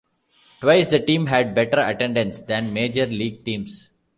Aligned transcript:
Twice, 0.61 0.87
the 0.87 0.99
team 0.99 1.27
had 1.27 1.53
better 1.53 1.79
attendance 1.79 2.39
than 2.39 2.73
major-league 2.73 3.45
teams. 3.45 3.91